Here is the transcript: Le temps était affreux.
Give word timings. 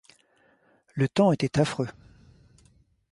Le 0.95 1.07
temps 1.07 1.31
était 1.31 1.59
affreux. 1.59 1.87